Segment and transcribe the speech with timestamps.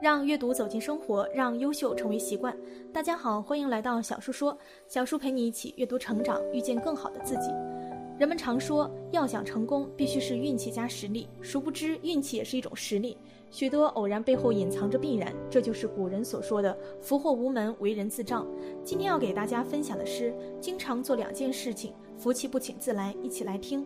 [0.00, 2.54] 让阅读走进生活，让优秀成为习惯。
[2.92, 4.56] 大家好，欢迎来到小叔说，
[4.86, 7.50] 小叔陪你一起阅读成长，遇见更好的自己。
[8.18, 11.26] 人们常说，要想成功，必须是运气加实力。
[11.40, 13.16] 殊不知，运气也是一种实力。
[13.50, 18.46] 许多偶然背后隐藏着必然，这就是古人所说的“福祸无门，为人自照”。
[18.84, 23.14] 今天要给大家分享的是，经常做两件事情，福气不请自来。
[23.22, 23.84] 一起来听。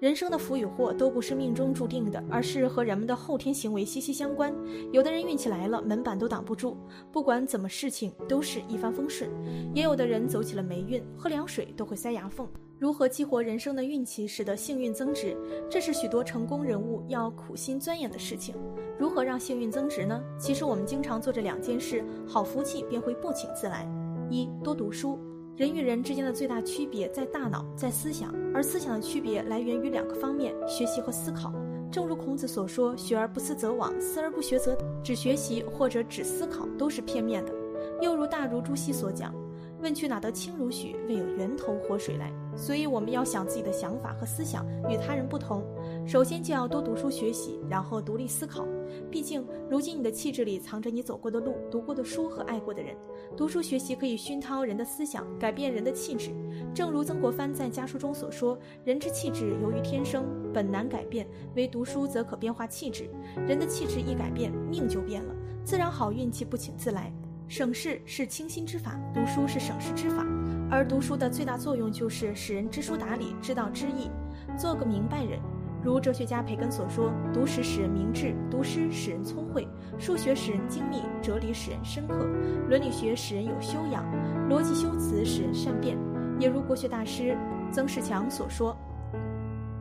[0.00, 4.54] 人生的福与祸都不是命中注定的，而是和人们的后天行为息息相关。
[4.92, 6.76] 有的人运气来了，门板都挡不住，
[7.10, 9.28] 不管怎么事情都是一帆风顺；
[9.74, 12.46] 也有的人走起了霉运，喝凉水都会塞牙缝。
[12.78, 15.36] 如何激活人生的运气，使得幸运增值，
[15.68, 18.54] 这是许多成功人物要苦心钻研的事情。
[19.00, 20.22] 如何让幸运增值呢？
[20.38, 23.84] 其实我们经常做这两件事，好福气便会不请自来。
[24.30, 25.18] 一多读书。
[25.58, 31.52] 人与人之间的最大区别在大脑，在思想，而思想的区别来源于两个方面：学习和思考。
[31.90, 37.52] 正如孔子所说：“学而不思则罔，思而不学则只学习或者只思考都是片面的。”
[38.00, 39.34] 又如大儒朱熹所讲。
[39.80, 40.94] 问去哪得清如许？
[41.08, 42.32] 为有源头活水来。
[42.56, 45.64] 所以我们要想自己的想法和思想与他人不同，
[46.08, 48.66] 首先就要多读书学习，然后独立思考。
[49.10, 52.96] 毕竟如今你的气质里藏着你走过的路、读过的书和爱过的人。
[53.36, 56.30] 读书学习可以熏陶人的思想，改变人的气质。
[56.72, 63.10] 正如曾国藩在家书中所说：“人之气质由于天生，本难改变；唯读书则可变化气质。
[63.46, 67.12] 人的气质一改变，命就变了，自然好运气不请自来。”
[67.48, 70.26] 省事是清心之法，读书是省事之法，
[70.70, 74.10] 而读书的最大作用就是使人知书达理，知道知义，
[74.58, 75.38] 做个明白人。
[75.82, 79.66] 如哲学家培根所说：“读史使人明智，读诗使人聪慧，
[79.96, 82.26] 数学使人精密，哲理使人深刻，
[82.68, 84.04] 伦理学使人有修养，
[84.50, 85.96] 逻辑修辞使人善变。”
[86.40, 87.36] 也如国学大师
[87.72, 88.76] 曾仕强所说：“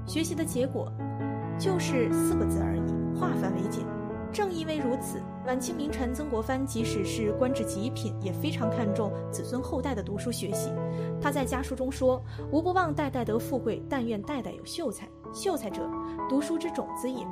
[0.05, 0.91] 学习的结果，
[1.59, 3.83] 就是四个字而已：化繁为简。”
[4.31, 10.69] 正因为如此，晚清名臣曾国藩即使是官至极品，也非常看重子孙后代的读书学习。
[11.19, 12.21] 他在家书中说
[12.51, 15.07] ：“吾不忘代代得富贵，但愿代代有秀才。
[15.33, 15.89] 秀才者，
[16.29, 17.25] 读书之种子也。”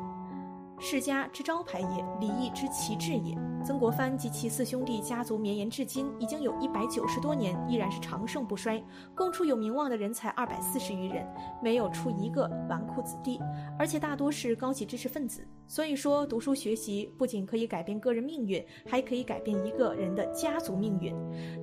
[0.77, 3.37] 世家之招牌也，礼义之旗帜也。
[3.63, 8.83] 曾国藩及其四兄弟家族绵延至今，已经有一百九十多年，依然是长盛不衰。
[9.15, 11.25] 共出有名望的人才二百四十余人，
[11.63, 13.39] 没有出一个纨绔子弟，
[13.79, 15.47] 而且大多是高级知识分子。
[15.67, 21.13] 所以说，读书学习不仅可以改变个人命运，还可以改变一个人的家族命运。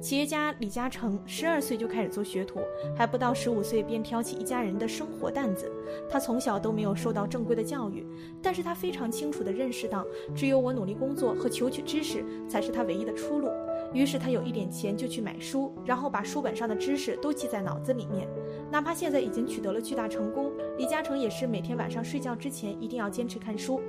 [0.01, 2.61] 企业家李嘉诚十二岁就开始做学徒，
[2.97, 5.71] 还不到十五岁便挑起一家人的生活担子。
[6.11, 8.05] 他从小都没有受到正规的教育，
[8.43, 9.03] 但是他非常。
[9.13, 13.49] 清楚地认识到，只有我努力工作和求取知识才是他唯一的出路。
[13.93, 18.29] 于是他有一点钱就去买书，然后把书本上的知识都记在脑子里面。
[18.71, 23.81] 哪怕现在已经取得了巨大成功，李嘉诚也是每天晚上睡觉之前一定要坚持看书。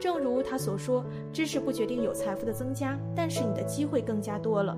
[0.00, 4.76] 正如他所说：“知识不决定有财富的增加，但是你的机会更加多了。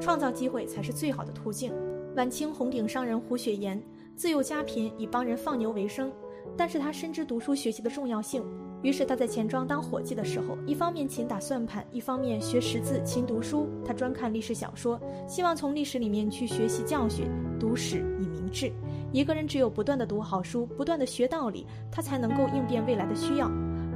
[0.00, 1.72] 创造机会才是最好的途径。”
[2.14, 3.82] 晚清红顶商人胡雪岩
[4.14, 6.12] 自幼家贫，以帮人放牛为生，
[6.56, 8.44] 但是他深知读书学习的重要性。
[8.82, 13.68] 于是他在钱庄当伙计的时候，一方面勤打算盘，一方面学识字、勤读书。
[13.84, 17.26] 他专看历史小说，希望从历史里面去学习教训。
[17.60, 18.72] 读史以明志。
[19.12, 23.48] 一个人只有不断的读好书，不断的学道理，他才能够应变未来的需要。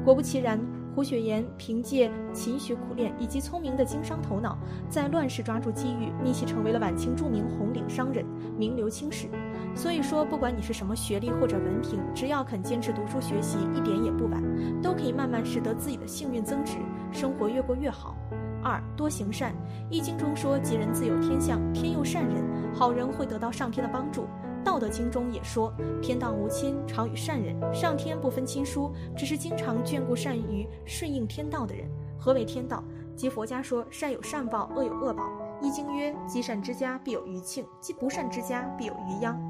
[0.05, 0.61] 果不其然，
[0.97, 4.57] 胡雪岩凭借勤学苦练以及聪明的经商头脑，
[4.89, 8.25] 在乱世抓住机遇，逆袭成为了晚清著名红顶商人，
[8.57, 9.29] 名留青史。
[9.75, 14.43] 所以说，不管你是什么学历或者文凭，只要肯坚持读书学习，一点也不晚，
[14.81, 16.79] 都可以慢慢使得自己的幸运增值，
[17.13, 18.17] 生活越过越好。
[18.63, 19.53] 二多行善，
[19.91, 22.43] 《易经》中说：“吉人自有天相，天佑善人，
[22.75, 24.23] 好人会得到上天的帮助。”
[24.67, 25.73] 《道德经》中也说
[26.03, 31.89] ：“天道无亲，常与善人。”上天不分亲疏，只是经常眷顾善于顺应天道的人。
[32.19, 32.83] 何为天道？
[33.15, 35.23] 即佛家说：“善有善报，恶有恶报。”
[35.65, 39.41] 《易经》曰：“积善之家必有余庆，积不善之家必有余殃。”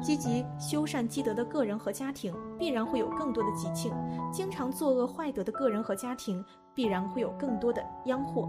[0.00, 3.92] 积极修善积德的个人和家庭，必然会有更多的吉庆；
[4.32, 6.42] 经常作恶坏德的个人和家庭，
[6.74, 8.48] 必然会有更多的殃祸。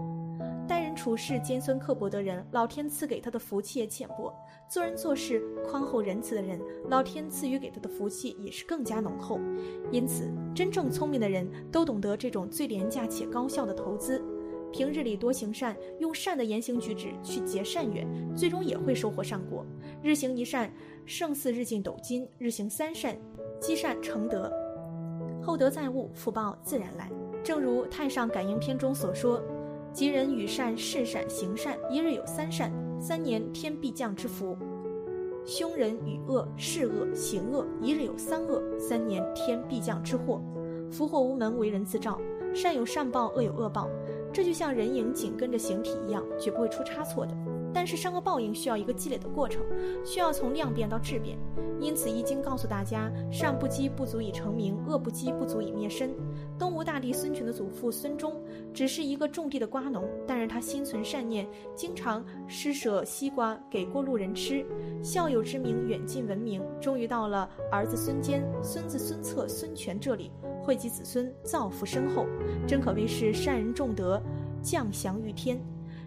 [1.04, 4.32] 处事尖酸刻薄的人，老天赐给他的福气也浅薄；
[4.66, 6.58] 做人做事宽厚仁慈的人，
[6.88, 9.38] 老天赐予给他的福气也是更加浓厚。
[9.92, 14.18] 因此，真正聪明的人都懂得这种最廉价且高效的投资。
[14.72, 19.62] 平日里多行善，用善的言行举止去结善缘，最终也会收获善果。
[20.02, 20.72] 日行一善，
[21.04, 23.14] 胜似日进斗金；日行三善，
[23.60, 24.50] 积善成德，
[25.42, 27.10] 厚德载物，福报自然来。
[27.42, 29.38] 正如《太上感应篇》中所说
[29.94, 34.58] ：“吉人与善，事善行善，一日有三善，三年天必降之福。”
[35.46, 40.42] 凶人与恶，是恶行恶，一日有三恶，三年天必降之祸。
[40.90, 42.20] 福祸无门，为人自照。
[42.52, 43.88] 善有善报，恶有恶报。
[44.32, 47.32] 这就像人影紧跟着形体一样，绝不会出差错的。
[47.74, 49.62] 但是善恶报应需要一个积累的过程，
[50.04, 51.36] 需要从量变到质变。
[51.80, 56.14] 因此，《易经》告诉大家：善不积不足以成名，恶不积不足以灭身。
[56.56, 58.40] 东吴大帝孙权的祖父孙忠
[58.72, 64.64] 只是一个种地的瓜农，但是他心存善念，经常施舍西瓜给过路人吃，
[65.02, 66.62] 孝友之名远近闻名。
[66.80, 70.30] 终于到了儿子孙坚、孙子孙策、孙权这里，
[70.62, 72.24] 惠及子孙，造福深厚，
[72.66, 74.22] 真可谓是善人重德，
[74.62, 75.60] 降祥于天。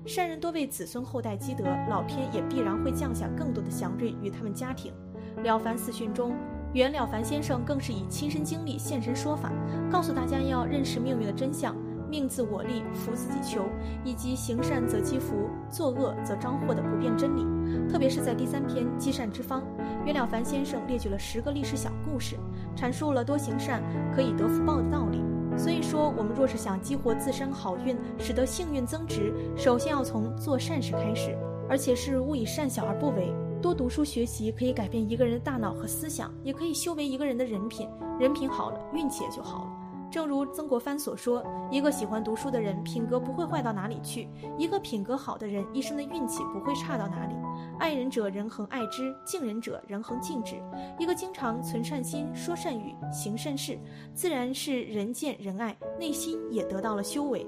[0.08, 4.94] 善人多为子孙后代积德，老天也必然会降下更多的祥瑞与他们家庭。
[5.42, 6.34] 《了凡四训》中，
[6.72, 9.52] 袁了凡先生更是以亲身经历现身说法，
[9.92, 11.76] 告诉大家要认识命运的真相，
[12.10, 13.66] 命自我立，福自己求，
[14.06, 17.46] 以及行善则积福，作恶则招祸的不变真理。
[17.90, 19.62] 特别是在第三篇《积善之方》，
[20.06, 22.38] 袁了凡先生列举了十个历史小故事，
[22.78, 23.84] 阐述了多行善
[24.16, 25.22] 可以得福报的道理。
[25.58, 31.36] 所以说，我们若是想激活自身好运，使得幸运增值，首先要从做善事开始，
[31.68, 33.34] 而且是勿以善小而不为。
[33.60, 37.90] 多读书学习可以改变一个人的大脑和思想，也可以修为一个人的人品。
[38.20, 39.77] 人品好了，运气也就好了。
[40.10, 44.28] 正如曾国藩所说：“一个喜欢读书的人，品格不会坏到哪里去；
[44.58, 47.36] 一个品格好的人，一生的运气不会差到哪里。”
[47.80, 50.56] 爱人者，人恒爱之；敬人者，人恒敬之。
[50.98, 53.78] 一个经常存善心、说善语、行善事，
[54.14, 57.46] 自然是人见人爱，内心也得到了修为。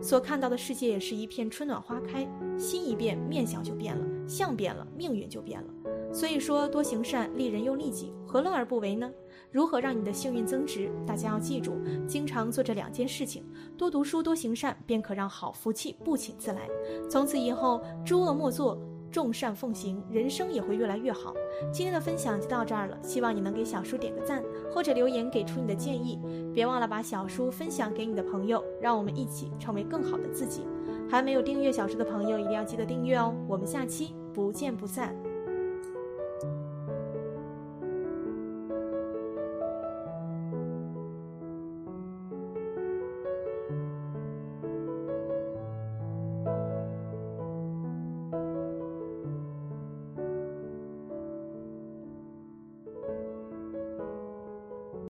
[0.00, 2.28] 所看到的世界也是一片春暖花开。
[2.58, 5.68] 心一变，面相就变了；相变了，命运就变了。
[6.12, 9.10] 所以说，多行善，利人又利己，何乐而不为呢？
[9.52, 10.90] 如何让你的幸运增值？
[11.06, 11.74] 大家要记住，
[12.08, 13.44] 经常做这两件事情：
[13.76, 16.68] 多读书，多行善，便可让好福气不请自来。
[17.08, 18.76] 从此以后，诸恶莫作。
[19.10, 21.34] 众善奉行，人生也会越来越好。
[21.70, 26.18] 今天的分享就到这儿了，希望你能给小叔点个赞，或者留言给出你的建议。
[26.54, 30.62] 别忘了把小叔分享给你的朋友，让我们一起成为更好的自己。
[31.10, 33.34] 还没有订阅小叔的朋友，一定要记得订阅哦。
[33.46, 35.14] 我们下期不见不散。